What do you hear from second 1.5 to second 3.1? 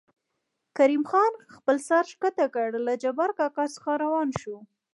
خپل سر ښکته کړ له